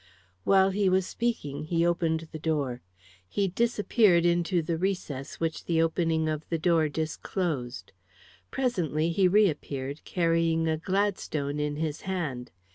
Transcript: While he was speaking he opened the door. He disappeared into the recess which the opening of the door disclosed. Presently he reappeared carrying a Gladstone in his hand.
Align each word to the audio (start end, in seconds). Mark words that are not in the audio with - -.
While 0.45 0.71
he 0.71 0.89
was 0.89 1.05
speaking 1.05 1.65
he 1.65 1.85
opened 1.85 2.27
the 2.31 2.39
door. 2.39 2.81
He 3.29 3.47
disappeared 3.47 4.25
into 4.25 4.63
the 4.63 4.75
recess 4.75 5.39
which 5.39 5.65
the 5.65 5.79
opening 5.79 6.27
of 6.27 6.43
the 6.49 6.57
door 6.57 6.89
disclosed. 6.89 7.91
Presently 8.49 9.11
he 9.11 9.27
reappeared 9.27 10.03
carrying 10.03 10.67
a 10.67 10.77
Gladstone 10.77 11.59
in 11.59 11.75
his 11.75 12.01
hand. 12.01 12.49